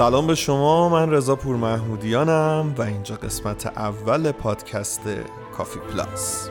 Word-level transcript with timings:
سلام 0.00 0.26
به 0.26 0.34
شما 0.34 0.88
من 0.88 1.10
رضا 1.10 1.36
پور 1.36 1.56
محمودیانم 1.56 2.74
و 2.78 2.82
اینجا 2.82 3.14
قسمت 3.14 3.66
اول 3.66 4.32
پادکست 4.32 5.00
کافی 5.56 5.78
پلاس. 5.78 6.50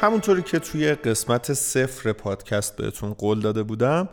همونطوری 0.00 0.42
که 0.42 0.58
توی 0.58 0.94
قسمت 0.94 1.52
صفر 1.52 2.12
پادکست 2.12 2.76
بهتون 2.76 3.12
قول 3.12 3.40
داده 3.40 3.62
بودم 3.62 4.08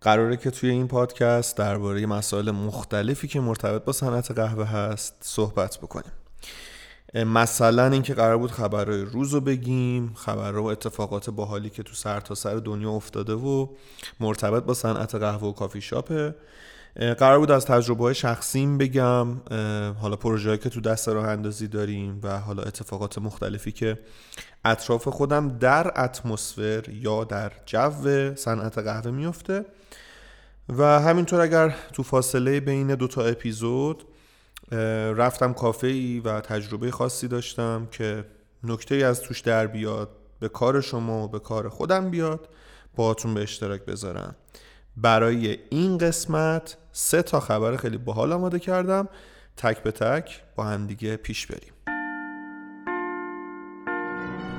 قراره 0.00 0.36
که 0.36 0.50
توی 0.50 0.70
این 0.70 0.88
پادکست 0.88 1.56
درباره 1.56 2.06
مسائل 2.06 2.50
مختلفی 2.50 3.28
که 3.28 3.40
مرتبط 3.40 3.84
با 3.84 3.92
صنعت 3.92 4.30
قهوه 4.30 4.64
هست 4.64 5.14
صحبت 5.20 5.78
بکنیم. 5.78 6.12
مثلا 7.14 7.86
اینکه 7.86 8.14
قرار 8.14 8.38
بود 8.38 8.50
خبرهای 8.50 9.00
روز 9.00 9.34
رو 9.34 9.40
بگیم 9.40 10.14
خبرها 10.14 10.62
و 10.62 10.66
اتفاقات 10.66 11.30
باحالی 11.30 11.70
که 11.70 11.82
تو 11.82 11.94
سرتاسر 11.94 12.50
سر 12.50 12.56
دنیا 12.56 12.90
افتاده 12.90 13.32
و 13.32 13.66
مرتبط 14.20 14.62
با 14.62 14.74
صنعت 14.74 15.14
قهوه 15.14 15.48
و 15.48 15.52
کافی 15.52 15.80
شاپه. 15.80 16.34
قرار 16.96 17.38
بود 17.38 17.50
از 17.50 17.66
تجربه 17.66 18.04
های 18.04 18.14
شخصیم 18.14 18.78
بگم. 18.78 19.40
حالا 20.00 20.16
پروژه 20.16 20.58
که 20.58 20.68
تو 20.68 20.80
دست 20.80 21.08
راه 21.08 21.28
اندازی 21.28 21.68
داریم 21.68 22.20
و 22.22 22.38
حالا 22.40 22.62
اتفاقات 22.62 23.18
مختلفی 23.18 23.72
که 23.72 23.98
اطراف 24.64 25.08
خودم 25.08 25.58
در 25.58 26.04
اتمسفر 26.04 26.88
یا 26.88 27.24
در 27.24 27.52
جو 27.66 28.34
صنعت 28.34 28.78
قهوه 28.78 29.10
میفته 29.10 29.64
و 30.68 31.00
همینطور 31.00 31.40
اگر 31.40 31.74
تو 31.92 32.02
فاصله 32.02 32.60
بین 32.60 32.94
دو 32.94 33.08
تا 33.08 33.22
اپیزود 33.24 34.04
رفتم 35.16 35.52
کافه 35.52 35.86
ای 35.86 36.20
و 36.20 36.40
تجربه 36.40 36.90
خاصی 36.90 37.28
داشتم 37.28 37.88
که 37.90 38.24
نکته 38.64 38.94
از 38.94 39.20
توش 39.20 39.40
در 39.40 39.66
بیاد 39.66 40.08
به 40.40 40.48
کار 40.48 40.80
شما 40.80 41.24
و 41.24 41.28
به 41.28 41.38
کار 41.38 41.68
خودم 41.68 42.10
بیاد 42.10 42.48
باهاتون 42.96 43.34
به 43.34 43.42
اشتراک 43.42 43.84
بذارم. 43.84 44.36
برای 44.96 45.58
این 45.70 45.98
قسمت 45.98 46.76
سه 46.92 47.22
تا 47.22 47.40
خبر 47.40 47.76
خیلی 47.76 47.98
باحال 47.98 48.32
آماده 48.32 48.58
کردم. 48.58 49.08
تک 49.56 49.82
به 49.82 49.92
تک 49.92 50.42
با 50.56 50.64
هم 50.64 50.86
دیگه 50.86 51.16
پیش 51.16 51.46
بریم. 51.46 51.72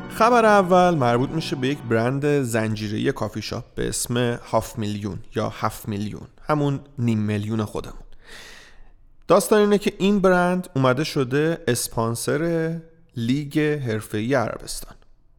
خبر 0.09 0.45
اول 0.45 0.95
مربوط 0.95 1.29
میشه 1.29 1.55
به 1.55 1.67
یک 1.67 1.77
برند 1.77 2.41
زنجیره 2.41 3.11
کافی 3.11 3.41
شاپ 3.41 3.75
به 3.75 3.87
اسم 3.87 4.17
هاف 4.33 4.77
میلیون 4.77 5.19
یا 5.35 5.49
هفت 5.49 5.87
میلیون. 5.87 6.27
همون 6.47 6.79
نیم 6.97 7.19
میلیون 7.19 7.65
خودمون. 7.65 7.99
داستان 9.27 9.59
اینه 9.59 9.77
که 9.77 9.93
این 9.97 10.19
برند 10.19 10.69
اومده 10.75 11.03
شده 11.03 11.63
اسپانسر 11.67 12.75
لیگ 13.15 13.59
حرفه‌ای 13.59 14.33
عربستان. 14.33 14.95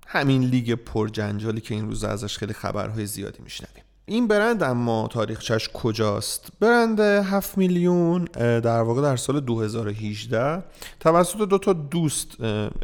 همین 0.07 0.43
لیگ 0.43 0.73
پرجنجالی 0.75 1.61
که 1.61 1.75
این 1.75 1.87
روز 1.87 2.05
ازش 2.05 2.39
خیلی 2.39 2.53
خبرهای 2.53 3.07
زیادی 3.07 3.43
میشنویم. 3.43 3.86
این 4.09 4.29
برند 4.29 4.63
اما 4.63 5.09
تاریخچش 5.13 5.69
کجاست؟ 5.75 6.49
برند 6.61 7.01
7 7.01 7.59
میلیون 7.59 8.25
در 8.35 8.81
واقع 8.81 9.03
در 9.03 9.17
سال 9.17 9.41
2018 9.41 10.63
توسط 11.01 11.39
دو 11.39 11.59
تا 11.59 11.73
دوست 11.73 12.29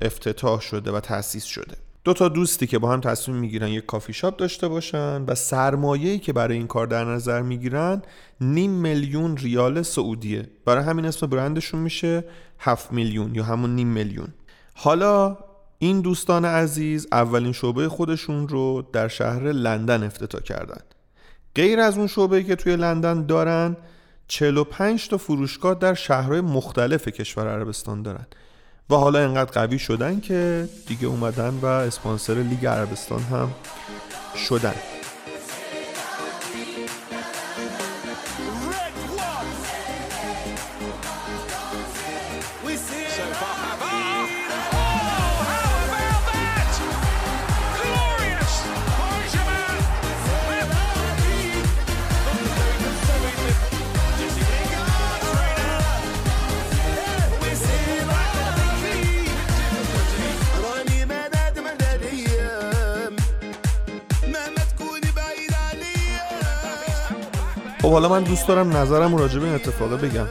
افتتاح 0.03 0.61
شده 0.61 0.93
و 0.93 1.01
تأسیس 1.01 1.45
شده. 1.45 1.77
دو 2.05 2.13
تا 2.13 2.29
دوستی 2.29 2.67
که 2.67 2.79
با 2.79 2.93
هم 2.93 3.01
تصمیم 3.01 3.39
می‌گیرن 3.39 3.69
یک 3.69 3.87
کافی 3.87 4.13
شاپ 4.13 4.37
داشته 4.37 4.69
باشن 4.69 5.25
و 5.27 5.35
سرمایه‌ای 5.35 6.19
که 6.19 6.33
برای 6.33 6.57
این 6.57 6.67
کار 6.67 6.87
در 6.87 7.05
نظر 7.05 7.43
می‌گیرن 7.43 8.03
نیم 8.41 8.71
میلیون 8.71 9.37
ریال 9.37 9.83
سعودیه. 9.83 10.49
برای 10.65 10.85
همین 10.85 11.05
اسم 11.05 11.27
برندشون 11.27 11.81
میشه 11.81 12.25
7 12.59 12.93
میلیون 12.93 13.35
یا 13.35 13.45
همون 13.45 13.75
نیم 13.75 13.89
میلیون. 13.89 14.29
حالا 14.75 15.39
این 15.79 16.01
دوستان 16.01 16.45
عزیز 16.45 17.07
اولین 17.13 17.53
شعبه 17.53 17.89
خودشون 17.89 18.49
رو 18.49 18.83
در 18.93 19.09
شهر 19.09 19.43
لندن 19.43 20.05
افتتاح 20.05 20.41
کردن. 20.41 20.81
غیر 21.57 21.81
از 21.81 21.99
اون 21.99 22.07
شعبه 22.07 22.45
که 22.45 22.57
توی 22.57 22.77
لندن 22.77 23.27
دارن 23.27 23.77
45 24.29 25.09
تا 25.09 25.19
فروشگاه 25.19 25.75
در 25.75 25.95
شهرهای 25.95 26.41
مختلف 26.41 27.09
کشور 27.09 27.49
عربستان 27.49 28.03
دارن. 28.03 28.27
و 28.91 28.95
حالا 28.95 29.19
انقدر 29.19 29.51
قوی 29.51 29.79
شدن 29.79 30.21
که 30.21 30.69
دیگه 30.87 31.07
اومدن 31.07 31.59
و 31.63 31.67
اسپانسر 31.67 32.35
لیگ 32.35 32.67
عربستان 32.67 33.21
هم 33.21 33.51
شدن. 34.37 34.75
خب 67.93 67.97
حالا 67.97 68.09
من 68.09 68.23
دوست 68.23 68.49
دارم 68.49 68.77
نظرم 68.77 69.17
راجع 69.17 69.39
به 69.39 69.45
این 69.45 69.55
اتفاقه 69.55 69.97
بگم. 69.97 70.27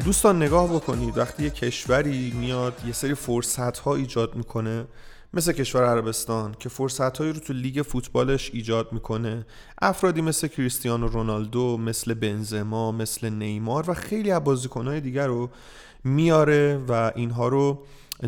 دوستان 0.00 0.42
نگاه 0.42 0.74
بکنید. 0.74 1.18
وقتی 1.18 1.42
یه 1.42 1.50
کشوری 1.50 2.30
میاد 2.30 2.74
یه 2.86 2.92
سری 2.92 3.14
فرصت 3.14 3.78
ها 3.78 3.94
ایجاد 3.94 4.34
می‌کنه. 4.34 4.84
مثل 5.34 5.52
کشور 5.52 5.84
عربستان 5.84 6.54
که 6.58 6.68
فرصت 6.68 7.18
هایی 7.18 7.32
رو 7.32 7.38
تو 7.40 7.52
لیگ 7.52 7.82
فوتبالش 7.82 8.50
ایجاد 8.54 8.92
می‌کنه. 8.92 9.46
افرادی 9.82 10.20
مثل 10.20 10.48
کریستیانو 10.48 11.06
رونالدو 11.06 11.76
مثل 11.76 12.14
بنزما 12.14 12.92
مثل 12.92 13.28
نیمار 13.28 13.90
و 13.90 13.94
خیلی 13.94 14.30
از 14.30 14.44
بازیکنهای 14.44 15.00
دیگر 15.00 15.26
رو 15.26 15.50
میاره 16.04 16.84
و 16.88 17.12
اینها 17.14 17.48
رو 17.48 17.82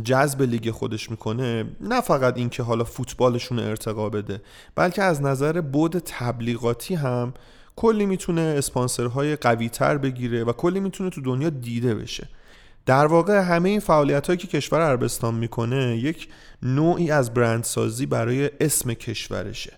جذب 0.05 0.43
لیگ 0.43 0.71
خودش 0.71 1.11
می‌کنه. 1.11 1.65
نه 1.81 2.01
فقط 2.01 2.37
اینکه 2.37 2.63
حالا 2.63 2.85
فوتبالشون 2.85 3.59
ارتقا 3.59 4.09
بده 4.09 4.43
بلکه 4.75 5.03
از 5.03 5.23
نظر 5.23 5.61
بود 5.61 5.99
تبلیغاتی 5.99 6.95
هم 6.95 7.35
کلی 7.77 8.07
می‌تونه 8.07 8.41
اسپانسرهای 8.41 9.37
قوی 9.37 9.69
تر 9.69 9.99
بگیره 9.99 10.45
و 10.45 10.53
کلی 10.53 10.81
می‌تونه 10.81 11.11
تو 11.11 11.21
دنیا 11.21 11.51
دیده 11.51 11.95
بشه. 11.95 12.29
در 12.87 13.07
واقع 13.07 13.41
همه 13.41 13.69
این 13.69 13.81
فعالیت 13.81 14.27
هایی 14.27 14.39
که 14.39 14.47
کشور 14.47 14.81
عربستان 14.81 15.35
می‌کنه 15.35 15.97
یک 15.97 16.29
نوعی 16.63 17.11
از 17.11 17.35
برندسازی 17.35 18.07
برای 18.07 18.51
اسم 18.61 18.95
کشورشه. 18.95 19.73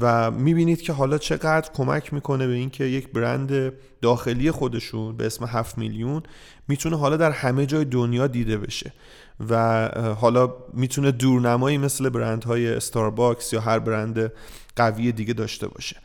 و 0.00 0.30
می‌بینید 0.30 0.82
که 0.82 0.92
حالا 0.92 1.18
چقدر 1.18 1.70
کمک 1.74 2.14
می‌کنه 2.14 2.46
به 2.46 2.52
اینکه 2.52 2.84
یک 2.84 3.08
برند 3.08 3.72
داخلی 4.02 4.50
خودشون 4.50 5.16
به 5.16 5.26
اسم 5.26 5.44
7 5.44 5.78
میلیون 5.78 6.22
می‌تونه 6.68 6.98
حالا 6.98 7.16
در 7.16 7.30
همه 7.30 7.66
جای 7.66 7.84
دنیا 7.84 8.26
دیده 8.26 8.58
بشه. 8.58 8.92
و 9.50 9.88
حالا 10.20 10.54
می‌تونه 10.72 11.10
دورنمایی 11.10 11.78
مثل 11.78 12.08
برندهای 12.08 12.74
استارباکس 12.74 13.52
یا 13.52 13.60
هر 13.60 13.78
برند 13.78 14.32
قوی 14.76 15.12
دیگه 15.12 15.34
داشته 15.34 15.68
باشه. 15.68 15.96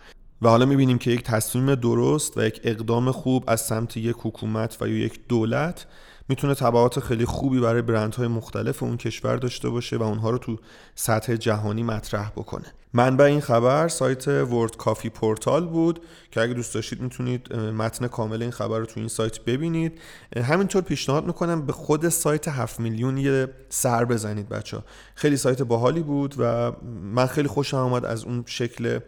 و 0.42 0.50
حالا 0.50 0.66
می‌بینیم 0.66 0.98
که 0.98 1.12
یک 1.12 1.24
تصمیم 1.24 1.76
درست 1.76 2.38
و 2.38 2.42
یک 2.42 2.62
اقدام 2.64 3.12
خوب 3.12 3.44
از 3.48 3.62
سمت 3.62 3.98
یک 3.98 4.16
حکومت 4.20 4.78
و 4.82 4.88
یا 4.88 4.98
یک 4.98 5.20
دولت 5.28 5.86
می‌تونه 6.30 6.56
تبعات 6.56 7.00
خیلی 7.00 7.26
خوبی 7.26 7.60
برای 7.60 7.82
برندهای 7.82 8.28
مختلف 8.28 8.84
اون 8.84 8.98
کشور 8.98 9.38
داشته 9.38 9.70
باشه 9.70 9.98
و 9.98 10.04
اونها 10.04 10.30
رو 10.30 10.38
تو 10.38 10.58
سطح 10.96 11.36
جهانی 11.36 11.84
مطرح 11.84 12.30
بکنه. 12.30 12.74
منبع 12.94 13.26
این 13.26 13.42
خبر 13.42 13.88
سایت 13.88 14.28
World 14.28 14.78
Coffee 14.78 15.10
Portal 15.10 15.68
بود 15.68 16.00
که 16.32 16.42
اگه 16.42 16.54
دوست 16.54 16.74
داشتید 16.74 17.02
می‌تونید 17.02 17.54
متن 17.56 18.08
کامل 18.08 18.42
این 18.42 18.52
خبر 18.52 18.80
رو 18.80 18.86
تو 18.86 19.00
این 19.00 19.10
سایت 19.10 19.40
ببینید 19.40 20.02
همینطور 20.38 20.82
پیشنهاد 20.82 21.26
می‌کنم 21.26 21.66
به 21.66 21.74
خود 21.74 22.10
سایت 22.10 22.48
7 22.48 22.80
میلیون 22.80 23.18
یه 23.18 23.48
سر 23.70 24.06
بزنید 24.06 24.50
بچه 24.50 24.78
ها. 24.78 24.84
خیلی 25.16 25.38
سایت 25.38 25.62
باحالی 25.62 26.02
بود 26.02 26.36
و 26.38 26.72
من 27.14 27.26
خیلی 27.26 27.48
خوشم 27.48 27.78
آمد 27.78 28.06
از 28.06 28.24
اون 28.24 28.44
شکل 28.48 29.00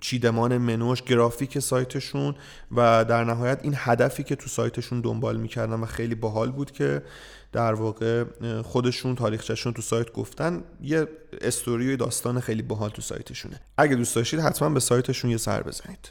چیدمان 0.00 0.58
منوش 0.58 1.02
گرافیک 1.02 1.58
سایتشون 1.58 2.34
و 2.76 3.04
در 3.04 3.24
نهایت 3.24 3.60
این 3.62 3.74
هدفی 3.76 4.22
که 4.22 4.36
تو 4.36 4.48
سایتشون 4.48 5.00
دنبال 5.00 5.36
می‌کردن 5.36 5.80
و 5.80 5.86
خیلی 5.86 6.14
باحال 6.14 6.50
بود 6.50 6.70
که 6.70 7.02
در 7.54 7.74
واقع 7.74 8.24
خودشون 8.62 9.14
تاریخچهشون 9.14 9.72
تو 9.72 9.82
سایت 9.82 10.12
گفتن. 10.12 10.64
یه 10.82 11.08
استوری 11.40 11.94
و 11.94 11.96
داستان 11.96 12.40
خیلی 12.40 12.62
باحال 12.62 12.90
تو 12.90 13.02
سایتشونه. 13.02 13.60
اگه 13.78 13.96
دوست 13.96 14.16
داشتید 14.16 14.40
حتما 14.40 14.68
به 14.68 14.80
سایتشون 14.80 15.30
یه 15.30 15.36
سر 15.36 15.62
بزنید. 15.62 16.10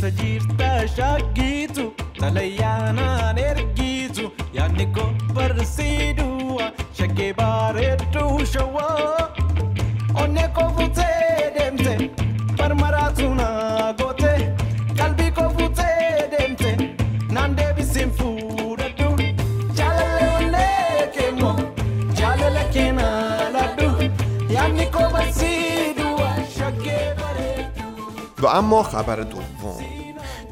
keessa 0.00 0.10
jirta 0.22 0.68
shaaggiitu 0.96 1.84
xalayaanaan 2.20 3.38
ergiitu 3.38 4.24
yaadni 4.56 4.86
koo 4.96 5.08
barsiidhuwa 5.34 6.72
shaggee 6.98 7.32
bareedduu 7.40 8.46
shawwaa. 8.52 9.19
اما 28.54 28.82
خبر 28.82 29.16
دوم. 29.16 29.84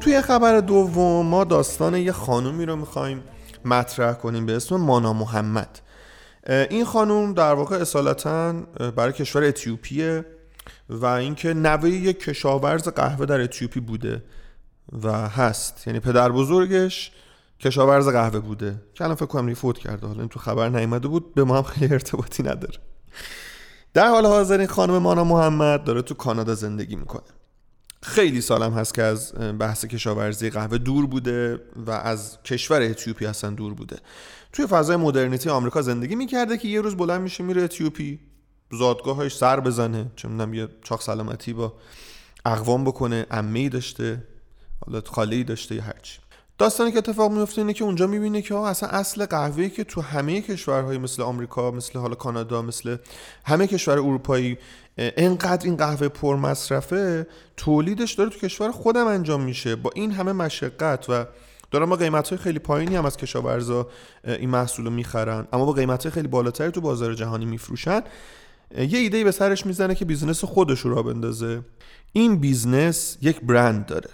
توی 0.01 0.21
خبر 0.21 0.59
دوم 0.59 1.25
ما 1.25 1.43
داستان 1.43 1.95
یه 1.95 2.11
خانومی 2.11 2.65
رو 2.65 2.75
می‌خوایم 2.75 3.23
مطرح 3.65 4.13
کنیم 4.13 4.45
به 4.45 4.55
اسم 4.55 4.75
مانا 4.75 5.13
محمد. 5.13 5.79
این 6.49 6.85
خانوم 6.85 7.33
در 7.33 7.53
واقع 7.53 7.75
اصالتا 7.75 8.53
برای 8.95 9.13
کشور 9.13 9.43
اتیوپیه 9.43 10.25
و 10.89 11.05
اینکه 11.05 11.53
نوه 11.53 11.89
یک 11.89 12.19
کشاورز 12.19 12.87
قهوه 12.87 13.25
در 13.25 13.41
اتیوپی 13.41 13.79
بوده 13.79 14.23
و 15.03 15.29
هست. 15.29 15.87
یعنی 15.87 15.99
پدر 15.99 16.31
بزرگش 16.31 17.11
کشاورز 17.59 18.09
قهوه 18.09 18.39
بوده. 18.39 18.75
که 18.93 19.03
الان 19.03 19.15
فکر 19.15 19.25
کنم 19.25 19.53
فوت 19.53 19.77
کرده. 19.77 20.07
حالا 20.07 20.19
این 20.19 20.29
تو 20.29 20.39
خبر 20.39 20.69
نیامده 20.69 21.07
بود 21.07 21.33
به 21.33 21.43
ما 21.43 21.57
هم 21.57 21.63
خیلی 21.63 21.93
ارتباطی 21.93 22.43
نداره. 22.43 22.79
در 23.93 24.07
حال 24.07 24.25
حاضر 24.25 24.57
این 24.57 24.67
خانم 24.67 24.97
مانا 24.97 25.23
محمد 25.23 25.83
داره 25.83 26.01
تو 26.01 26.13
کانادا 26.13 26.55
زندگی 26.55 26.95
می‌کنه. 26.95 27.21
خیلی 28.01 28.41
سالم 28.41 28.73
هست 28.73 28.93
که 28.93 29.03
از 29.03 29.33
بحث 29.59 29.85
کشاورزی 29.85 30.49
قهوه 30.49 30.77
دور 30.77 31.07
بوده 31.07 31.59
و 31.75 31.91
از 31.91 32.37
کشور 32.43 32.81
اتیوپی 32.81 33.25
اصلا 33.25 33.49
دور 33.49 33.73
بوده. 33.73 33.97
توی 34.53 34.67
فضای 34.67 34.95
مدرنیتی 34.95 35.49
آمریکا 35.49 35.81
زندگی 35.81 36.15
می‌کرده 36.15 36.57
که 36.57 36.67
یه 36.67 36.81
روز 36.81 36.97
بلند 36.97 37.21
میشه 37.21 37.43
میره 37.43 37.61
اتیوپی 37.63 38.19
زادگاهش 38.71 39.35
سر 39.35 39.59
بزنه 39.59 40.11
چه 40.15 40.27
می‌دونم 40.27 40.53
یه 40.53 40.67
چاق 40.83 41.01
سلامتی 41.01 41.53
با 41.53 41.73
اقوام 42.45 42.83
بکنه 42.83 43.25
عمه 43.31 43.69
داشته 43.69 44.23
حالا 44.85 45.01
خاله 45.05 45.43
داشته 45.43 45.75
یا 45.75 45.83
هرچی 45.83 46.19
داستانی 46.59 46.91
که 46.91 46.97
اتفاق 46.97 47.31
میفته 47.31 47.61
اینه 47.61 47.73
که 47.73 47.83
اونجا 47.83 48.07
می‌بینه 48.07 48.41
که 48.41 48.55
اصلا 48.55 48.89
اصل 48.89 49.25
قهوه 49.25 49.69
که 49.69 49.83
تو 49.83 50.01
همه 50.01 50.41
کشورهای 50.41 50.97
مثل 50.97 51.21
آمریکا 51.21 51.71
مثل 51.71 51.99
حالا 51.99 52.15
کانادا 52.15 52.61
مثل 52.61 52.97
همه 53.45 53.67
کشور 53.67 53.93
اروپایی 53.93 54.57
انقدر 54.97 55.65
این 55.65 55.77
قهوه 55.77 56.07
پر 56.07 56.35
مصرفه 56.35 57.27
تولیدش 57.57 58.13
داره 58.13 58.29
تو 58.29 58.39
کشور 58.39 58.71
خودم 58.71 59.07
انجام 59.07 59.43
میشه. 59.43 59.75
با 59.75 59.91
این 59.95 60.11
همه 60.11 60.31
مشقت 60.31 61.09
و 61.09 61.25
دارن 61.71 61.89
با 61.89 61.95
قیمت 61.95 62.29
های 62.29 62.37
خیلی 62.37 62.59
پایینی 62.59 62.95
هم 62.95 63.05
از 63.05 63.17
کشاورزا 63.17 63.87
این 64.23 64.49
محصول 64.49 64.85
رو 64.85 64.91
می‌خرن. 64.91 65.47
اما 65.53 65.65
با 65.65 65.71
قیمت 65.71 66.03
های 66.03 66.11
خیلی 66.11 66.27
بالاتری 66.27 66.71
تو 66.71 66.81
بازار 66.81 67.13
جهانی 67.13 67.45
میفروشن. 67.45 68.01
یه 68.77 68.99
ایده 68.99 69.23
به 69.23 69.31
سرش 69.31 69.65
می‌زنه 69.65 69.95
که 69.95 70.05
business 70.05 70.43
خودش 70.43 70.79
رو 70.79 71.03
بندازه. 71.03 71.61
این 72.13 72.39
business 72.39 73.17
یک 73.21 73.41
برند 73.41 73.85
داره. 73.85 74.09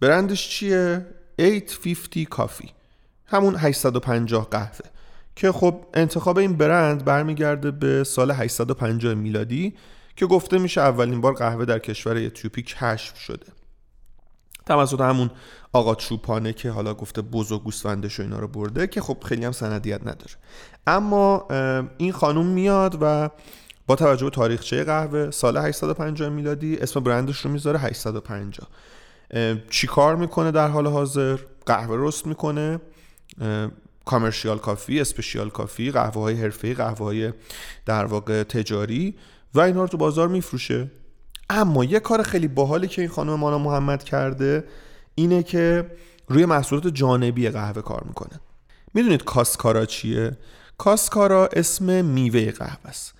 برندش 0.00 0.48
چیه؟ 0.48 1.06
850 1.38 2.24
coffee 2.24 2.70
همون 3.26 3.56
850 3.56 4.48
قهوه. 4.50 4.86
که 5.36 5.52
خب 5.52 5.84
انتخاب 5.94 6.38
این 6.38 6.56
برند 6.56 7.04
برمیگرده 7.04 7.70
به 7.70 8.04
سال 8.04 8.30
850 8.30 9.14
میلادی 9.14 9.74
که 10.16 10.26
گفته 10.26 10.58
میشه 10.58 10.80
اولین 10.80 11.20
بار 11.20 11.32
قهوه 11.32 11.64
در 11.64 11.78
کشور 11.78 12.16
اتیوپی 12.16 12.62
کشف 12.62 13.18
شده. 13.18 13.46
توسط 14.66 15.00
همون 15.00 15.30
آقا 15.72 15.94
چوپانه 15.94 16.52
که 16.52 16.70
حالا 16.70 16.94
گفته 16.94 17.22
بزرگ 17.22 17.62
گوسفندش 17.62 18.20
و 18.20 18.22
اینا 18.22 18.38
رو 18.38 18.48
برده 18.48 18.86
که 18.86 19.00
خب 19.00 19.16
خیلی 19.24 19.44
هم 19.44 19.52
سندیت 19.52 20.00
نداره. 20.00 20.32
اما 20.86 21.46
این 21.98 22.12
خانوم 22.12 22.46
میاد 22.46 22.98
و 23.00 23.30
با 23.86 23.96
توجه 23.96 24.24
به 24.24 24.30
تاریخچه 24.30 24.84
قهوه 24.84 25.30
سال 25.30 25.56
850 25.56 26.28
میلادی 26.28 26.76
اسم 26.76 27.00
برندش 27.00 27.36
رو 27.38 27.50
می‌ذاره 27.50 27.78
850 27.78 28.68
چی 29.70 29.86
کار 29.86 30.16
می‌کنه 30.16 30.50
در 30.50 30.68
حال 30.68 30.86
حاضر؟ 30.86 31.38
قهوه 31.66 31.96
رست 31.98 32.26
می‌کنه. 32.26 32.80
کامرشیال 34.04 34.58
کافی 34.58 35.00
اسپشیال 35.00 35.50
کافی 35.50 35.90
قهوه 35.90 36.22
های 36.22 36.42
حرفه‌ای 36.42 36.74
قهوه 36.74 36.98
های 36.98 37.32
در 37.86 38.04
واقع 38.04 38.42
تجاری 38.42 39.16
و 39.54 39.60
اینها 39.60 39.82
رو 39.82 39.88
تو 39.88 39.96
بازار 39.96 40.28
میفروشه. 40.28 40.90
اما 41.50 41.84
یه 41.84 42.00
کار 42.00 42.22
خیلی 42.22 42.48
باحالی 42.48 42.88
که 42.88 43.02
این 43.02 43.10
خانم 43.10 43.34
مانا 43.34 43.58
محمد 43.58 44.04
کرده 44.04 44.64
اینه 45.14 45.42
که 45.42 45.90
روی 46.28 46.44
محصولات 46.44 46.86
جانبی 46.86 47.48
قهوه 47.48 47.82
کار 47.82 48.04
می‌کنه. 48.06 48.40
می‌دونید 48.94 49.24
کاسکارا 49.24 49.86
چیه؟ 49.86 50.36
کاسکارا 50.78 51.48
اسم 51.52 52.04
میوه 52.04 52.50
قهوه 52.50 52.86
است. 52.86 53.14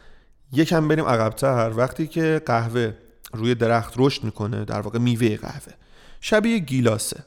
یکم 0.52 0.88
بریم 0.88 1.04
عقبتر. 1.04 1.72
وقتی 1.76 2.06
که 2.06 2.42
قهوه 2.46 2.92
روی 3.32 3.54
درخت 3.54 3.94
رشد 3.96 4.24
می‌کنه 4.24 4.64
در 4.64 4.80
واقع 4.80 4.98
میوه 4.98 5.36
قهوه 5.36 5.72
شبیه 6.20 6.58
گیلاسه. 6.58 7.24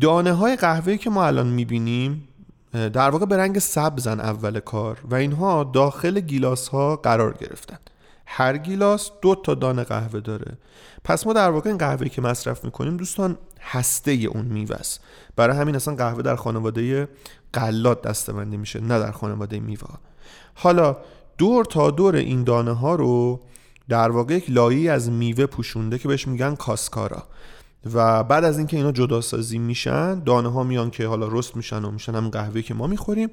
دانه 0.00 0.32
های 0.32 0.56
قهوه 0.56 0.96
که 0.96 1.10
ما 1.10 1.26
الان 1.26 1.46
می‌بینیم 1.46 2.28
در 2.72 3.10
واقع 3.10 3.26
به 3.26 3.36
رنگ 3.36 3.58
سبزن 3.58 4.20
اول 4.20 4.60
کار 4.60 4.98
و 5.10 5.14
اینها 5.14 5.64
داخل 5.64 6.20
گیلاس 6.20 6.68
ها 6.68 6.96
قرار 6.96 7.32
گرفتن. 7.32 7.78
هر 8.26 8.56
گیلاس 8.56 9.10
دو 9.22 9.34
تا 9.34 9.54
دانه 9.54 9.84
قهوه 9.84 10.20
داره. 10.20 10.58
پس 11.04 11.26
ما 11.26 11.32
در 11.32 11.50
واقع 11.50 11.68
این 11.68 11.78
قهوه 11.78 12.08
که 12.08 12.22
مصرف 12.22 12.64
می‌کنیم 12.64 12.96
دوستان 12.96 13.38
هسته 13.60 14.12
اون 14.12 14.44
میوه 14.44 14.76
است. 14.76 15.00
برای 15.36 15.56
همین 15.56 15.76
اصلا 15.76 15.94
قهوه 15.94 16.22
در 16.22 16.36
خانواده 16.36 17.08
قلات 17.52 18.02
دستبندی 18.02 18.56
میشه 18.56 18.80
نه 18.80 18.98
در 18.98 19.12
خانواده 19.12 19.60
میوه. 19.60 19.88
حالا 20.54 20.96
دور 21.38 21.64
تا 21.64 21.90
دور 21.90 22.16
این 22.16 22.44
دانه 22.44 22.72
ها 22.72 22.94
رو 22.94 23.40
در 23.88 24.10
واقع 24.10 24.34
یک 24.34 24.50
لایی 24.50 24.88
از 24.88 25.10
میوه 25.10 25.46
پوشونده 25.46 25.98
که 25.98 26.08
بهش 26.08 26.28
میگن 26.28 26.54
کاسکارا. 26.54 27.22
و 27.94 28.24
بعد 28.24 28.44
از 28.44 28.58
اینکه 28.58 28.76
اینا 28.76 28.92
جدا 28.92 29.20
سازی 29.20 29.58
میشن 29.58 30.20
دانه 30.20 30.52
ها 30.52 30.62
میان 30.62 30.90
که 30.90 31.06
حالا 31.06 31.28
رست 31.30 31.56
میشن 31.56 31.84
و 31.84 31.90
میشن 31.90 32.14
همین 32.14 32.30
قهوه 32.30 32.62
که 32.62 32.74
ما 32.74 32.86
می‌خوریم. 32.86 33.30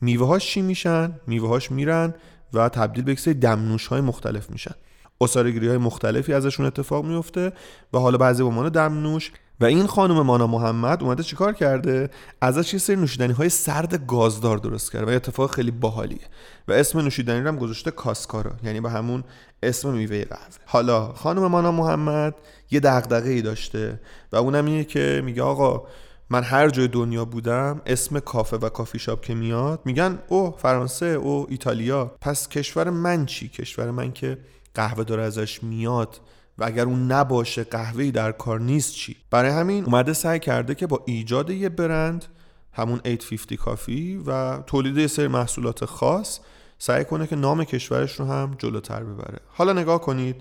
میوه 0.00 0.26
هاش 0.26 0.46
چی 0.46 0.62
میشن؟ 0.62 1.20
میوه 1.26 1.48
هاش 1.48 1.70
میرن 1.70 2.14
و 2.52 2.68
تبدیل 2.68 3.04
به 3.04 3.12
یک 3.12 3.28
دمنوش 3.28 3.86
های 3.86 4.00
مختلف 4.00 4.50
میشن. 4.50 4.74
اصارگیری 5.20 5.68
های 5.68 5.78
مختلفی 5.78 6.32
ازشون 6.32 6.66
اتفاق 6.66 7.04
میفته 7.04 7.52
و 7.92 7.98
حالا 7.98 8.18
بعضی 8.18 8.42
به 8.42 8.48
عنوان 8.48 8.68
دمنوش 8.68 9.32
و 9.62 9.64
این 9.64 9.86
خانم 9.86 10.20
مانا 10.20 10.46
محمد 10.46 11.02
اومده 11.02 11.22
چیکار 11.22 11.52
کرده؟ 11.52 12.10
ازش 12.40 12.72
یه 12.72 12.78
سری 12.78 12.96
نوشیدنی 12.96 13.32
های 13.32 13.48
سرد 13.48 14.06
گازدار 14.06 14.58
درست 14.58 14.92
کرده 14.92 15.12
و 15.12 15.14
اتفاق 15.14 15.50
خیلی 15.54 15.70
باحالیه 15.70 16.26
و 16.68 16.72
اسم 16.72 16.98
نوشیدنی 16.98 17.40
رو 17.40 17.48
هم 17.48 17.56
گذاشته 17.56 17.90
کاسکارا 17.90 18.52
یعنی 18.64 18.80
به 18.80 18.90
همون 18.90 19.24
اسم 19.62 19.90
میوه 19.90 20.24
قهوه. 20.24 20.42
حالا 20.66 21.12
خانم 21.12 21.46
مانا 21.46 21.72
محمد 21.72 22.34
یه 22.70 22.80
دغدغه 22.80 23.30
ای 23.30 23.42
داشته 23.42 24.00
و 24.32 24.36
اونم 24.36 24.66
اینه 24.66 24.84
که 24.84 25.22
میگه 25.24 25.42
آقا 25.42 25.82
من 26.30 26.42
هر 26.42 26.68
جای 26.68 26.88
دنیا 26.88 27.24
بودم 27.24 27.80
اسم 27.86 28.18
کافه 28.18 28.56
و 28.56 28.68
کافی 28.68 28.98
شاپ 28.98 29.20
که 29.20 29.34
میاد 29.34 29.80
میگن 29.84 30.18
او 30.28 30.54
فرانسه 30.58 31.06
او 31.06 31.46
ایتالیا. 31.48 32.16
پس 32.20 32.48
کشور 32.48 32.90
من 32.90 33.26
چی؟ 33.26 33.48
کشور 33.48 33.90
من 33.90 34.12
که 34.12 34.38
قهوه 34.74 35.04
داره 35.04 35.22
ازش 35.22 35.62
میاد 35.62 36.20
و 36.58 36.64
اگر 36.64 36.84
اون 36.84 37.12
نباشه 37.12 37.64
قهوه‌ای 37.64 38.10
در 38.10 38.32
کار 38.32 38.60
نیست 38.60 38.94
چی؟ 38.94 39.16
برای 39.30 39.50
همین 39.50 39.84
اومده 39.84 40.12
سعی 40.12 40.38
کرده 40.38 40.74
که 40.74 40.86
با 40.86 41.02
ایجاد 41.06 41.50
یه 41.50 41.68
برند 41.68 42.24
همون 42.72 43.00
850 43.06 43.56
کافی 43.64 44.22
و 44.26 44.62
تولید 44.62 44.98
یه 44.98 45.06
سری 45.06 45.28
محصولات 45.28 45.84
خاص 45.84 46.40
سعی 46.78 47.04
کنه 47.04 47.26
که 47.26 47.36
نام 47.36 47.64
کشورش 47.64 48.20
رو 48.20 48.26
هم 48.26 48.56
جلوتر 48.58 49.04
ببره. 49.04 49.38
حالا 49.48 49.72
نگاه 49.72 50.00
کنید 50.00 50.36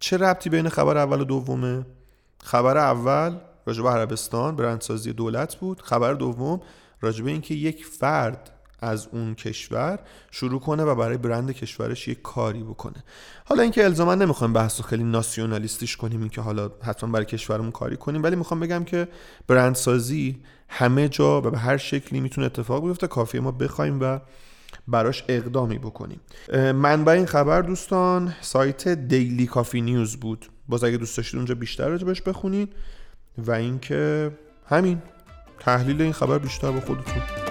چه 0.00 0.16
ربطی 0.16 0.50
بین 0.50 0.68
خبر 0.68 0.96
اول 0.96 1.20
و 1.20 1.24
دومه؟ 1.24 1.86
خبر 2.42 2.78
اول 2.78 3.36
راجب 3.66 3.88
عربستان 3.88 4.56
برندسازی 4.56 5.12
دولت 5.12 5.56
بود. 5.56 5.80
خبر 5.80 6.12
دوم 6.12 6.60
راجب 7.00 7.26
اینکه 7.26 7.54
یک 7.54 7.86
فرد 7.86 8.50
از 8.84 9.08
اون 9.12 9.34
کشور 9.34 9.98
شروع 10.30 10.60
کنه 10.60 10.82
و 10.82 10.94
برای 10.94 11.16
برند 11.16 11.50
کشورش 11.50 12.08
یک 12.08 12.22
کاری 12.22 12.62
بکنه. 12.62 13.04
حالا 13.44 13.62
اینکه 13.62 13.84
الزاما 13.84 14.14
نمی‌خوایم 14.14 14.52
بحث 14.52 14.80
خیلی 14.80 15.04
ناسیونالیستیش 15.04 15.96
کنیم 15.96 16.20
اینکه 16.20 16.40
حالا 16.40 16.70
حتما 16.82 17.10
برای 17.10 17.26
کشورمون 17.26 17.70
کاری 17.70 17.96
کنیم 17.96 18.22
ولی 18.22 18.36
می‌خوام 18.36 18.60
بگم 18.60 18.84
که 18.84 19.08
برندسازی 19.46 20.38
همه 20.68 21.08
جا 21.08 21.38
و 21.38 21.50
به 21.50 21.58
هر 21.58 21.76
شکلی 21.76 22.20
می‌تونه 22.20 22.46
اتفاق 22.46 22.86
بیفته. 22.86 23.06
کافیه 23.06 23.40
ما 23.40 23.50
بخوایم 23.50 24.00
و 24.00 24.20
براش 24.88 25.24
اقدامی 25.28 25.78
بکنیم. 25.78 26.20
منبع 26.54 27.12
این 27.12 27.26
خبر 27.26 27.62
دوستان 27.62 28.34
سایت 28.40 28.88
دیلی 28.88 29.46
کافی 29.46 29.80
نیوز 29.80 30.16
بود. 30.16 30.46
باز 30.68 30.84
اگه 30.84 30.96
دوست 30.96 31.16
داشتید 31.16 31.36
اونجا 31.36 31.54
بیشتر 31.54 31.88
راجبش 31.88 32.22
بخونید. 32.22 32.72
و 33.38 33.52
اینکه 33.52 34.30
همین 34.66 35.02
تحلیل 35.58 36.02
این 36.02 36.12
خبر 36.12 36.38
بیشتر 36.38 36.70
به 36.70 36.80
خودتون. 36.80 37.43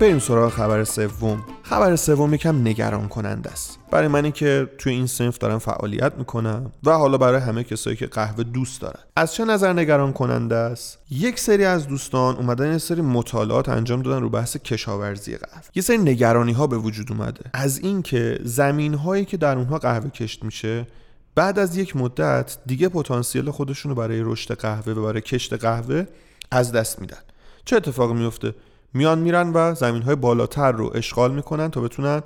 بریم 0.00 0.18
سراغ 0.18 0.52
خبر 0.52 0.84
سوم. 0.84 1.44
خبر 1.62 1.96
سوم 1.96 2.34
یکم 2.34 2.60
نگران 2.68 3.08
کننده 3.08 3.50
است. 3.50 3.78
برای 3.90 4.08
منی 4.08 4.32
که 4.32 4.68
توی 4.78 4.92
این 4.92 5.06
سنف 5.06 5.38
دارم 5.38 5.58
فعالیت 5.58 6.12
می‌کنم 6.18 6.72
و 6.84 6.90
حالا 6.90 7.18
برای 7.18 7.40
همه 7.40 7.64
کسایی 7.64 7.96
که 7.96 8.06
قهوه 8.06 8.44
دوست 8.44 8.80
دارن. 8.80 9.00
از 9.16 9.34
چه 9.34 9.44
نظر 9.44 9.72
نگران 9.72 10.12
کننده 10.12 10.56
است؟ 10.56 10.98
یک 11.10 11.40
سری 11.40 11.64
از 11.64 11.88
دوستان 11.88 12.36
اومدن 12.36 12.72
یه 12.72 12.78
سری 12.78 13.00
مطالعات 13.00 13.68
انجام 13.68 14.02
دادن 14.02 14.22
رو 14.22 14.30
بحث 14.30 14.56
کشاورزی 14.56 15.36
قهوه. 15.36 15.64
یه 15.74 15.82
سری 15.82 15.98
نگرانی 15.98 16.52
ها 16.52 16.66
به 16.66 16.78
وجود 16.78 17.12
اومده. 17.12 17.50
از 17.52 17.78
اینکه 17.78 18.38
زمین 18.44 18.94
هایی 18.94 19.24
که 19.24 19.36
در 19.36 19.56
اونها 19.56 19.78
قهوه 19.78 20.10
کشت 20.10 20.44
میشه 20.44 20.86
بعد 21.34 21.58
از 21.58 21.76
یک 21.76 21.96
مدت 21.96 22.58
دیگه 22.66 22.88
پتانسیل 22.88 23.50
خودشون 23.50 23.90
رو 23.90 23.96
برای 23.96 24.20
رشد 24.24 24.54
قهوه 24.54 24.92
و 24.92 25.02
برای 25.02 25.20
کشت 25.20 25.52
قهوه 25.52 26.06
از 26.50 26.72
دست 26.72 27.00
میدن. 27.00 27.18
چه 27.64 27.76
اتفاقی 27.76 28.14
میفته 28.14 28.54
میان 28.96 29.18
میرن 29.18 29.52
و 29.52 29.74
زمین 29.74 30.02
های 30.02 30.14
بالاتر 30.14 30.72
رو 30.72 30.92
اشغال 30.94 31.34
می‌کنن 31.34 31.70
تا 31.70 31.80
بتونن 31.80 32.22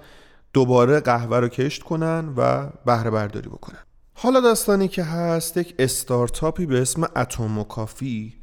دوباره 0.53 1.00
قهوه 1.00 1.39
رو 1.39 1.49
کشت 1.49 1.83
کنن 1.83 2.33
و 2.37 2.71
بهره 2.87 3.11
برداری 3.11 3.49
بکنن. 3.49 3.79
حالا 4.15 4.41
داستانی 4.41 4.89
که 4.89 5.03
هست 5.03 5.57
یک 5.57 5.75
استارتاپی 5.79 6.67
به 6.67 6.83
اسم 6.83 7.09
اتم 7.17 7.62
کافی 7.62 8.35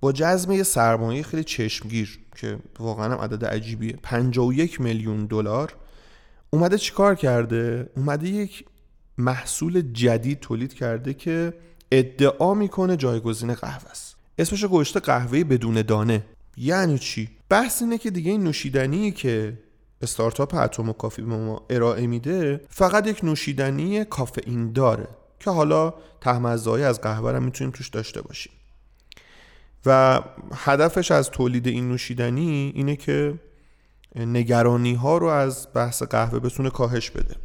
با 0.00 0.12
جذب 0.12 0.50
یه 0.50 0.62
سرمایه 0.62 1.22
خیلی 1.22 1.44
چشمگیر 1.44 2.20
که 2.36 2.58
واقعا 2.78 3.14
هم 3.14 3.18
عدد 3.18 3.44
عجیبیه. 3.44 3.98
51 4.02 4.80
میلیون 4.80 5.26
دلار. 5.26 5.74
اومده 6.50 6.78
چیکار 6.78 7.14
کرده؟ 7.14 7.90
اومده 7.96 8.28
یک 8.28 8.64
محصول 9.18 9.92
جدید 9.92 10.40
تولید 10.40 10.74
کرده 10.74 11.14
که 11.14 11.54
ادعا 11.92 12.54
می‌کنه 12.54 12.96
جایگزین 12.96 13.54
قهوه 13.54 13.90
است. 13.90 14.16
اسمش 14.38 14.64
گوشت 14.64 14.96
قهوه 14.96 15.44
بدون 15.44 15.82
دانه. 15.82 16.24
یعنی 16.56 16.98
چی؟ 16.98 17.28
بحث 17.48 17.82
اینه 17.82 17.98
که 17.98 18.10
دیگه 18.10 18.30
این 18.30 18.44
نوشیدنی 18.44 19.10
که 19.10 19.58
استارتاپ 20.02 20.54
اتم 20.54 20.92
کافی 20.92 21.22
به 21.22 21.36
ما 21.36 21.66
ارائه 21.70 22.06
میده 22.06 22.60
فقط 22.68 23.06
یک 23.06 23.24
نوشیدنی 23.24 24.04
کافئین 24.04 24.72
داره 24.72 25.08
که 25.40 25.50
حالا 25.50 25.94
تهمزایی 26.20 26.84
از 26.84 27.00
قهوه 27.00 27.32
رو 27.32 27.40
می‌تونیم 27.40 27.70
توش 27.70 27.88
داشته 27.88 28.22
باشیم. 28.22 28.52
و 29.86 30.20
هدفش 30.54 31.10
از 31.10 31.30
تولید 31.30 31.66
این 31.66 31.88
نوشیدنی 31.88 32.72
اینه 32.74 32.96
که 32.96 33.34
نگرانی 34.16 34.94
ها 34.94 35.18
رو 35.18 35.26
از 35.26 35.68
بحث 35.74 36.02
قهوه 36.02 36.38
بتونه 36.38 36.70
کاهش 36.70 37.10
بده. 37.10 37.36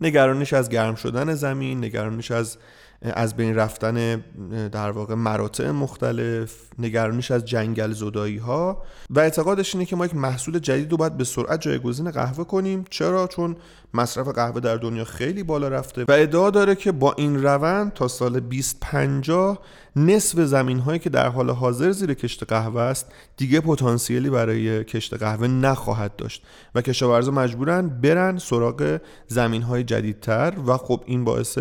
نگرانش 0.00 0.52
از 0.52 0.68
گرم 0.68 0.94
شدن 0.94 1.34
زمین 1.34 1.84
نگرانش 1.84 2.30
از 2.30 2.58
از 3.02 3.36
بین 3.36 3.54
رفتن 3.54 4.24
در 4.72 4.90
واقع 4.90 5.14
مراتع 5.14 5.70
مختلف 5.70 6.54
نگرانیش 6.78 7.30
از 7.30 7.44
جنگل 7.44 7.92
زدایی 7.92 8.36
ها 8.36 8.82
و 9.10 9.20
اعتقادش 9.20 9.74
اینه 9.74 9.84
که 9.84 9.96
ما 9.96 10.06
یک 10.06 10.14
محصول 10.14 10.58
جدید 10.58 10.90
رو 10.90 10.96
باید 10.96 11.16
به 11.16 11.24
سرعت 11.24 11.60
جایگزین 11.60 12.10
قهوه 12.10 12.44
کنیم. 12.44 12.84
چرا؟ 12.90 13.26
چون 13.26 13.56
مصرف 13.96 14.28
قهوه 14.28 14.60
در 14.60 14.76
دنیا 14.76 15.04
خیلی 15.04 15.42
بالا 15.42 15.68
رفته 15.68 16.04
و 16.08 16.12
ادعا 16.12 16.50
داره 16.50 16.74
که 16.74 16.92
با 16.92 17.12
این 17.12 17.42
روند 17.42 17.92
تا 17.92 18.08
سال 18.08 18.40
2050 18.40 19.58
نصف 19.96 20.40
زمین 20.40 20.78
هایی 20.78 20.98
که 20.98 21.10
در 21.10 21.28
حال 21.28 21.50
حاضر 21.50 21.90
زیر 21.90 22.14
کشت 22.14 22.44
قهوه 22.44 22.80
است 22.80 23.06
دیگه 23.36 23.60
پتانسیلی 23.60 24.30
برای 24.30 24.84
کشت 24.84 25.14
قهوه 25.14 25.46
نخواهد 25.46 26.16
داشت 26.16 26.42
و 26.74 26.82
کشاورزا 26.82 27.30
مجبورن 27.30 27.88
برن 27.88 28.38
سراغ 28.38 29.00
زمین 29.28 29.62
های 29.62 29.84
جدیدتر 29.84 30.54
و 30.66 30.76
خب 30.76 31.02
این 31.06 31.24
باعث 31.24 31.58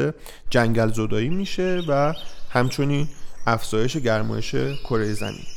جنگل 0.50 0.92
زدایی 0.92 1.30
میشه 1.30 1.82
و 1.88 2.14
همچنین 2.50 3.08
افزایش 3.48 3.98
گرمایش 3.98 4.56
کره 4.90 5.14
زمین. 5.14 5.55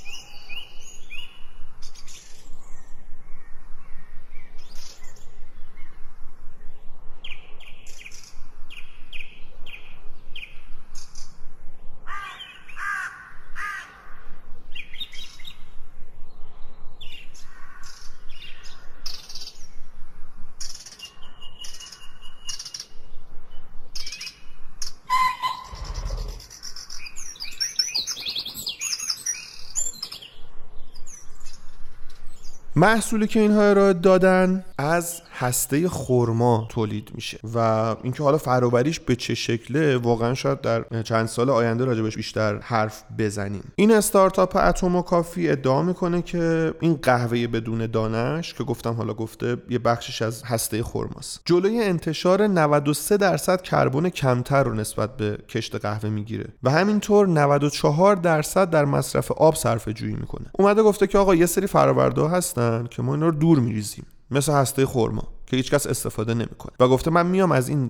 محصولی 32.79 33.27
که 33.27 33.41
اینها 33.41 33.63
ارائه 33.71 33.93
دادن 33.93 34.65
از 34.79 35.23
هسته 35.39 35.89
خرما 35.89 36.67
تولید 36.69 37.11
میشه 37.15 37.39
و 37.55 37.59
اینکه 38.03 38.23
حالا 38.23 38.39
فراوریش 38.39 39.01
به 39.01 39.17
چه 39.17 39.35
شکله 39.35 39.97
واقعا 39.97 40.35
شاید 40.35 40.61
در 40.61 41.03
چند 41.03 41.27
سال 41.27 41.51
آینده 41.51 41.85
راجبش 41.85 42.17
بیشتر 42.17 42.59
حرف 42.59 43.03
بزنیم. 43.19 43.73
این 43.77 43.93
استارتاپ 43.93 44.57
اتم 44.57 45.03
کافی 45.03 45.49
ادعا 45.49 45.83
می‌کنه 45.83 46.23
که 46.23 46.75
این 46.81 46.95
قهوه 47.03 47.47
بدون 47.47 47.87
دانش 47.87 48.55
که 48.55 48.65
گفتم 48.65 48.93
حالا 48.93 49.15
گفته 49.15 49.57
یه 49.71 49.79
بخشش 49.79 50.23
از 50.23 50.43
هسته 50.43 50.83
خرماست. 50.83 51.41
جلوی 51.45 51.81
انتشار 51.81 52.47
93 52.47 53.17
درصد 53.17 53.63
کربن 53.63 54.09
کمتر 54.09 54.63
رو 54.63 54.75
نسبت 54.75 55.17
به 55.17 55.39
کشت 55.49 55.77
قهوه 55.77 56.11
می‌گیره 56.11 56.47
و 56.63 56.71
همینطور 56.71 57.27
94 57.29 58.17
درصد 58.17 58.71
در 58.71 58.85
مصرف 58.85 59.33
آب 59.33 59.55
صرفه 59.55 59.93
جویی 59.93 60.15
می‌کنه. 60.15 60.47
اومده 60.53 60.83
گفته 60.83 61.07
که 61.07 61.19
آقا 61.19 61.35
یه 61.35 61.47
سری 61.47 61.67
فرآورده 61.67 62.29
هستن 62.29 62.87
که 62.91 63.03
ما 63.03 63.15
اینا 63.15 63.27
رو 63.27 63.33
دور 63.33 63.59
میریزیم. 63.59 64.07
مثل 64.31 64.53
هسته 64.53 64.87
خرما 64.87 65.29
که 65.47 65.57
هیچکس 65.57 65.87
استفاده 65.87 66.35
نمی‌کنه. 66.35 66.73
و 66.81 66.89
گفته 66.89 67.11
من 67.11 67.27
میام 67.27 67.53
از 67.53 67.69
این 67.69 67.87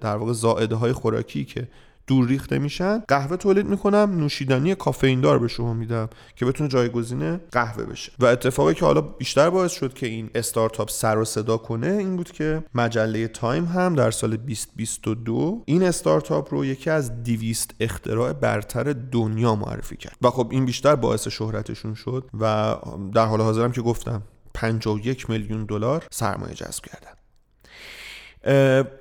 در 0.00 0.16
واقع 0.16 0.32
زائده 0.32 0.74
های 0.74 0.92
خوراکی 0.92 1.44
که 1.44 1.68
دور 2.06 2.26
ریخته 2.26 2.58
میشن 2.58 2.98
قهوه 3.08 3.36
تولید 3.36 3.66
می‌کنم 3.66 4.16
نوشیدنی 4.16 4.74
کافئین 4.74 5.20
دار 5.20 5.38
به 5.38 5.48
شما 5.48 5.74
میدم 5.74 6.08
که 6.36 6.46
بتونه 6.46 6.68
جایگزین 6.70 7.36
قهوه 7.52 7.84
بشه. 7.84 8.12
و 8.18 8.26
اتفاقی 8.26 8.74
که 8.74 8.84
حالا 8.84 9.00
بیشتر 9.00 9.50
باعث 9.50 9.72
شد 9.72 9.94
که 9.94 10.06
این 10.06 10.30
استارتاپ 10.34 10.90
سر 10.90 11.18
و 11.18 11.24
صدا 11.24 11.56
کنه 11.56 11.86
این 11.86 12.16
بود 12.16 12.30
که 12.30 12.62
مجله 12.74 13.28
تایم 13.28 13.64
هم 13.64 13.94
در 13.94 14.10
سال 14.10 14.36
2022 14.36 15.62
این 15.66 15.82
استارتاپ 15.82 16.54
رو 16.54 16.64
یکی 16.64 16.90
از 16.90 17.22
200 17.22 17.74
اختراع 17.80 18.32
برتر 18.32 18.92
دنیا 18.92 19.54
معرفی 19.54 19.96
کرد. 19.96 20.16
و 20.22 20.30
خب 20.30 20.48
این 20.50 20.64
بیشتر 20.64 20.94
باعث 20.94 21.28
شهرتشون 21.28 21.94
شد 21.94 22.24
و 22.40 22.76
در 23.14 23.26
حال 23.26 23.40
حاضرم 23.40 23.72
که 23.72 23.82
گفتم 23.82 24.22
51 24.54 25.30
میلیون 25.30 25.64
دلار 25.64 26.06
سرمایه 26.10 26.54
جذب 26.54 26.84
کردن. 26.84 27.12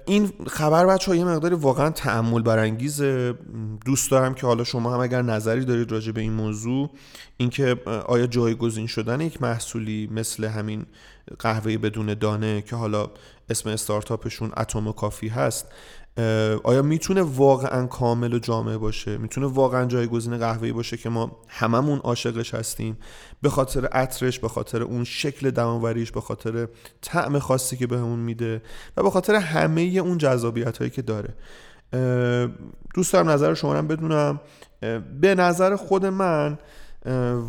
این 0.05 0.31
خبر 0.47 0.85
بچه 0.85 1.11
ها 1.11 1.17
یه 1.17 1.23
مقداری 1.23 1.55
واقعا 1.55 1.89
تعمل 1.89 2.41
برانگیزه. 2.41 3.33
دوست 3.85 4.11
دارم 4.11 4.33
که 4.33 4.47
حالا 4.47 4.63
شما 4.63 4.93
هم 4.93 4.99
اگر 4.99 5.21
نظری 5.21 5.65
دارید 5.65 5.91
راجع 5.91 6.11
به 6.11 6.21
این 6.21 6.33
موضوع 6.33 6.89
اینکه 7.37 7.75
آیا 8.05 8.27
جایگزین 8.27 8.87
شدن 8.87 9.21
یک 9.21 9.41
محصولی 9.41 10.09
مثل 10.11 10.45
همین 10.45 10.85
قهوه 11.39 11.77
بدون 11.77 12.13
دانه 12.13 12.61
که 12.61 12.75
حالا 12.75 13.09
اسم 13.49 13.69
استارتاپشون 13.69 14.51
اتم 14.57 14.91
کافی 14.91 15.27
هست 15.27 15.67
آیا 16.63 16.81
می‌تونه 16.81 17.21
واقعا 17.21 17.85
کامل 17.85 18.33
و 18.33 18.39
جامع 18.39 18.77
باشه؟ 18.77 19.17
می‌تونه 19.17 19.47
واقعا 19.47 19.85
جایگزین 19.85 20.37
قهوه‌ای 20.37 20.71
باشه 20.71 20.97
که 20.97 21.09
ما 21.09 21.39
هممون 21.47 21.99
عاشقش 21.99 22.53
هستیم؟ 22.53 22.97
به 23.41 23.49
خاطر 23.49 23.85
عطرش 23.85 24.39
به 24.39 24.47
خاطر 24.47 24.83
اون 24.83 25.03
شکل 25.03 25.51
دماوریش 25.51 26.11
به 26.11 26.21
خاطر 26.21 26.67
طعم 27.01 27.39
خاصی 27.39 27.77
که 27.77 27.87
بهمون 27.87 28.19
میده 28.19 28.61
و 28.97 29.03
به 29.03 29.09
خاطر 29.09 29.35
همه 29.35 29.81
اون 29.81 30.17
جذابیت 30.17 30.77
هایی 30.77 30.89
که 30.89 31.01
داره. 31.01 31.33
دوست 32.95 33.13
دارم 33.13 33.29
نظر 33.29 33.53
شما 33.53 33.81
بدونم. 33.81 34.41
به 35.21 35.35
نظر 35.35 35.75
خود 35.75 36.05
من 36.05 36.57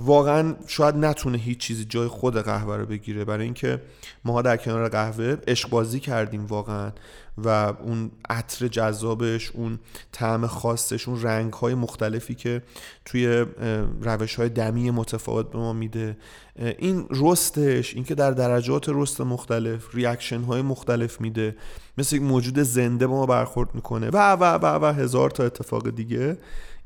واقعا 0.05 0.55
شاید 0.67 0.95
نتونه 0.97 1.39
هیچ 1.39 1.59
چیزی 1.59 1.85
جای 1.85 2.09
خود 2.09 2.37
قهوه 2.37 2.77
رو 2.77 2.87
بگیره. 2.87 3.25
برای 3.25 3.45
اینکه 3.45 3.83
ما 4.25 4.43
در 4.43 4.57
کنار 4.57 4.89
قهوه 4.89 5.37
عشق 5.49 5.69
بازی 5.71 6.01
کردیم 6.01 6.47
واقعا 6.47 6.93
و 7.39 7.49
اون 7.49 8.11
عطر 8.31 8.69
جذابش 8.69 9.51
اون 9.51 9.79
طعم 10.13 10.47
خاصش 10.47 11.09
اون 11.09 11.23
رنگ 11.23 11.53
های 11.53 11.75
مختلفی 11.75 12.35
که 12.35 12.63
توی 13.05 13.47
روش 14.03 14.35
های 14.35 14.49
دمی 14.49 14.91
متفاوت 14.91 15.51
به 15.51 15.59
ما 15.59 15.73
میده. 15.73 16.17
این 16.79 17.07
رستش 17.11 17.95
اینکه 17.95 18.15
در 18.15 18.31
درجات 18.31 18.85
رست 18.89 19.21
مختلف 19.21 19.95
ریاکشن 19.95 20.41
های 20.41 20.63
مختلف 20.63 21.21
میده. 21.21 21.57
مثل 21.99 22.19
موجود 22.19 22.59
زنده 22.59 23.07
با 23.07 23.15
ما 23.15 23.27
برخورد 23.27 23.75
می‌کنه. 23.75 24.09
و 24.09 24.33
و 24.33 24.45
و 24.45 24.85
و 24.85 24.93
هزار 24.93 25.31
تا 25.31 25.45
اتفاق 25.45 25.91
دیگه. 25.91 26.39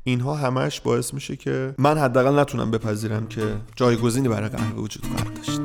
اینها 0.03 0.35
همش 0.35 0.81
باعث 0.81 1.13
میشه 1.13 1.35
که 1.35 1.75
من 1.77 1.97
حداقل 1.97 2.39
نتونم 2.39 2.71
بپذیرم 2.71 3.27
که 3.27 3.41
جایگزینی 3.75 4.27
برای 4.27 4.49
قهوه 4.49 4.79
وجود 4.79 5.05
خواهد 5.05 5.33
داشت. 5.33 5.61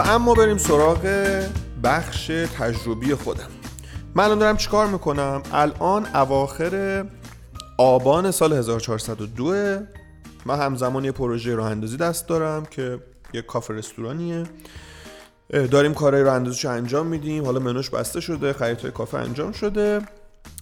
اما 0.00 0.34
بریم 0.34 0.56
سراغ 0.56 0.98
بخش 1.84 2.26
تجربی 2.58 3.14
خودم. 3.14 3.48
من 4.14 4.24
الان 4.24 4.38
دارم 4.38 4.56
چیکار 4.56 4.86
می‌کنم؟ 4.86 5.42
الان 5.52 6.06
اواخر 6.14 7.04
آبان 7.78 8.30
سال 8.30 8.52
1402 8.52 9.54
من 10.46 10.58
همزمان 10.58 11.04
یه 11.04 11.12
پروژه 11.12 11.54
راه 11.54 11.70
اندازی 11.70 11.96
دست 11.96 12.28
دارم 12.28 12.64
که 12.64 12.98
یه 13.34 13.42
کافه 13.42 13.74
رستورانیه. 13.74 14.44
داریم 15.50 15.94
کارهای 15.94 16.22
راه 16.22 16.34
اندازیش 16.34 16.64
انجام 16.64 17.06
میدیم. 17.06 17.44
حالا 17.44 17.60
منوش 17.60 17.90
بسته 17.90 18.20
شده 18.20 18.52
خریدهای 18.52 18.90
کافه 18.90 19.18
انجام 19.18 19.52
شده. 19.52 20.00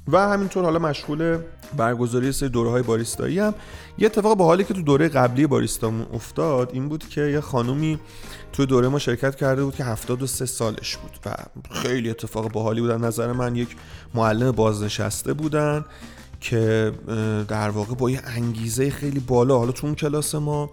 و 0.09 0.29
همینطور 0.29 0.65
حالا 0.65 0.79
مشغول 0.79 1.39
برگزاری 1.77 2.33
سری 2.33 2.49
دوره 2.49 2.71
های 2.71 2.83
باریستایی 2.83 3.39
هم. 3.39 3.55
یه 3.99 4.07
اتفاق 4.07 4.41
حالی 4.41 4.65
که 4.65 4.75
تو 4.75 4.83
دوره 4.83 5.09
قبلی 5.09 5.47
باریستامون 5.47 6.07
افتاد 6.13 6.71
این 6.73 6.89
بود 6.89 7.09
که 7.09 7.21
یه 7.21 7.41
خانومی 7.41 7.99
تو 8.53 8.67
دوره 8.67 8.89
ما 8.89 8.99
شرکت 8.99 9.37
کرده 9.37 9.65
بود 9.65 9.75
که 9.75 9.85
73 9.85 10.47
سالش 10.47 10.97
بود 10.97 11.19
و 11.27 11.35
خیلی 11.71 12.11
اتفاق 12.11 12.53
باحالی 12.53 12.81
بود. 12.81 12.91
نظر 12.91 13.33
من 13.33 13.57
یک 13.57 13.77
معلم 14.15 14.51
بازنشسته 14.51 15.33
بودن 15.33 15.85
که 16.41 16.93
در 17.49 17.71
واقع 17.71 17.95
با 17.95 18.11
یه 18.11 18.21
انگیزه 18.25 18.91
خیلی 18.91 19.21
بالا. 19.21 19.59
حالا 19.59 19.73
تو 19.73 19.87
اون 19.87 19.97
کلاس 19.97 20.35
ما 20.35 20.71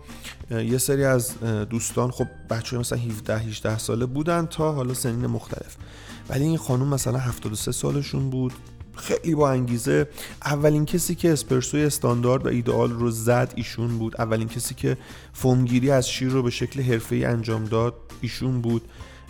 یه 0.52 0.78
سری 0.78 1.06
از 1.06 1.40
دوستان 1.70 2.12
خب 2.12 2.28
بچه 2.50 2.78
مثلا 2.78 2.98
17 2.98 3.38
18 3.38 3.78
ساله 3.78 4.06
بودن 4.06 4.46
تا 4.46 4.72
حالا 4.72 4.94
سنین 4.94 5.28
مختلف. 5.28 5.76
ولی 6.30 6.44
این 6.44 6.58
خانم 6.58 6.88
مثلا 6.88 7.18
73 7.18 7.72
سالشون 7.72 8.30
بود. 8.30 8.54
خیلی 8.96 9.36
با 9.36 9.52
انگیزه. 9.52 10.08
اولین 10.46 10.86
کسی 10.86 11.16
که 11.16 11.34
اسپرسوی 11.34 11.86
استاندارد 11.86 12.46
و 12.46 12.50
ایدئال 12.50 12.92
رو 12.92 13.12
زد 13.12 13.54
ایشون 13.56 13.98
بود. 13.98 14.22
اولین 14.22 14.48
کسی 14.48 14.76
که 14.76 14.98
فومگیری 15.34 15.92
از 15.92 16.10
شیر 16.10 16.30
رو 16.30 16.44
به 16.44 16.50
شکل 16.50 16.82
حرفه‌ای 16.82 17.26
انجام 17.26 17.66
داد 17.66 17.96
ایشون 18.22 18.62
بود. 18.62 18.82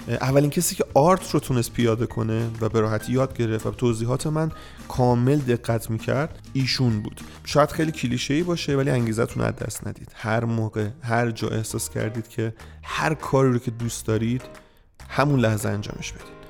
اولین 0.08 0.50
کسی 0.50 0.75
که 0.75 0.86
آرت 0.93 1.32
رو 1.32 1.39
تونست 1.39 1.74
پیاده 1.74 2.05
کنه 2.05 2.50
و 2.62 2.70
به 2.70 2.79
راحتی 2.79 3.12
یاد 3.13 3.38
گرفت 3.38 3.65
و 3.65 3.72
توضیحات 3.72 4.27
من 4.27 4.51
کامل 4.88 5.38
دقت 5.38 5.89
می‌کرد 5.89 6.39
ایشون 6.53 7.01
بود. 7.01 7.22
شاید 7.46 7.72
خیلی 7.72 7.91
کلیشه 7.91 8.43
باشه 8.43 8.77
ولی 8.77 8.89
انگیزتون 8.89 9.43
از 9.43 9.55
دست 9.55 9.88
ندید. 9.88 10.12
هر 10.15 10.46
موقع 10.46 10.88
هر 11.01 11.32
جا 11.32 11.48
احساس 11.48 11.89
کردید 11.89 12.27
که 12.27 12.53
هر 12.84 13.13
کاری 13.13 13.51
رو 13.51 13.60
که 13.60 13.72
دوست 13.72 14.05
دارید 14.05 14.41
همون 15.10 15.39
لحظه 15.39 15.70
انجامش 15.70 16.12
بدید. 16.12 16.43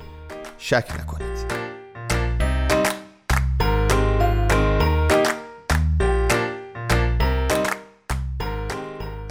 شک 0.58 0.92
نکنید. 1.00 1.63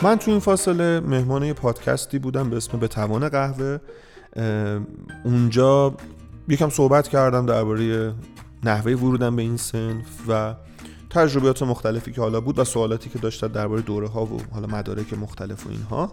من 0.02 0.18
تو 0.18 0.30
این 0.30 0.40
فاصله 0.40 1.00
مهمان 1.00 1.44
یه 1.44 1.52
پادکستی 1.52 2.18
بودم 2.18 2.50
به 2.50 2.56
اسم 2.56 2.78
به 2.78 2.88
توان 2.88 3.28
قهوه. 3.28 3.78
اونجا 5.24 5.94
یکم 6.48 6.68
صحبت 6.68 7.08
کردم 7.08 7.46
درباره 7.46 8.14
نحوه 8.64 8.92
ورودم 8.92 9.36
به 9.36 9.42
این 9.42 9.56
سنف 9.56 10.28
و 10.28 10.54
تجربیات 11.10 11.62
مختلفی 11.62 12.12
که 12.12 12.20
حالا 12.20 12.40
بود 12.40 12.58
و 12.58 12.64
سوالاتی 12.64 13.10
که 13.10 13.18
داشتن 13.18 13.46
درباره 13.46 13.82
دوره 13.82 14.08
ها 14.08 14.24
و 14.24 14.40
حالا 14.52 14.66
مدارک 14.66 15.12
مختلف 15.12 15.66
و 15.66 15.70
اینها. 15.70 16.12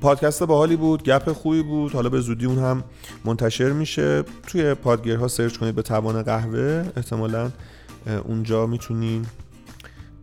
پادکست 0.00 0.42
باحالی 0.42 0.76
بود 0.76 1.02
گپ 1.02 1.32
خوبی 1.32 1.62
بود. 1.62 1.92
حالا 1.92 2.08
به 2.08 2.20
زودی 2.20 2.46
اون 2.46 2.58
هم 2.58 2.84
منتشر 3.24 3.70
میشه. 3.70 4.22
توی 4.46 4.74
پادگیرها 4.74 5.28
سرچ 5.28 5.56
کنید 5.56 5.74
به 5.74 5.82
توان 5.82 6.22
قهوه. 6.22 6.84
احتمالا 6.96 7.50
اونجا 8.24 8.66
می‌تونین 8.66 9.26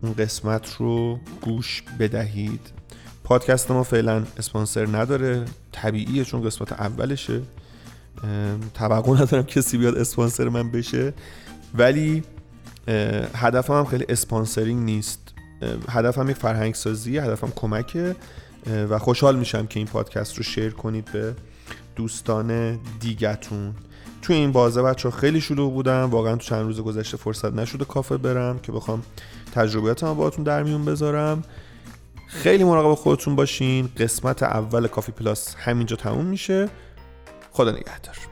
اون 0.02 0.12
قسمت 0.12 0.74
رو 0.78 1.20
گوش 1.40 1.82
بدهید. 1.98 2.60
پادکست 3.24 3.70
ما 3.70 3.82
فعلا 3.82 4.24
اسپانسر 4.38 4.86
نداره 4.86 5.44
طبیعیه 5.72 6.24
چون 6.24 6.42
قسمت 6.42 6.72
اولشه. 6.72 7.40
توقع 8.74 9.22
ندارم 9.22 9.42
کسی 9.42 9.78
بیاد 9.78 9.98
اسپانسر 9.98 10.48
من 10.48 10.70
بشه. 10.70 11.12
ولی 11.74 12.22
هدفم 13.34 13.74
هم 13.74 13.84
خیلی 13.84 14.04
اسپانسرینگ 14.08 14.84
نیست. 14.84 15.34
هدفم 15.88 16.30
یک 16.30 16.36
فرهنگ 16.36 16.74
سازی 16.74 17.18
هدفم 17.18 17.52
کمکه. 17.56 18.16
و 18.90 18.98
خوشحال 18.98 19.38
میشم 19.38 19.66
که 19.66 19.80
این 19.80 19.86
پادکست 19.86 20.36
رو 20.36 20.42
شیر 20.42 20.70
کنید 20.70 21.12
به 21.12 21.34
دوستان 21.96 22.78
دیگتون 23.00 23.74
توی 24.22 24.36
این 24.36 24.52
بازه 24.52 24.82
بچه 24.82 25.10
خیلی 25.10 25.40
شلوغ 25.40 25.72
بودم 25.72 26.10
واقعا 26.10 26.36
تو 26.36 26.42
چند 26.42 26.66
روز 26.66 26.80
گذشته 26.80 27.16
فرصت 27.16 27.52
نشده 27.52 27.84
کافه 27.84 28.16
برم 28.16 28.58
که 28.58 28.72
بخوام 28.72 29.02
تجربیاتم 29.54 30.14
باهاتون 30.14 30.44
در 30.44 30.62
میون 30.62 30.84
بذارم. 30.84 31.44
خیلی 32.26 32.64
مراقب 32.64 32.94
خودتون 32.94 33.36
باشین. 33.36 33.88
قسمت 33.96 34.42
اول 34.42 34.86
کافی 34.86 35.12
پلاس 35.12 35.54
همینجا 35.54 35.96
تموم 35.96 36.24
میشه. 36.24 36.68
خدا 37.52 37.70
نگهدار. 37.70 38.29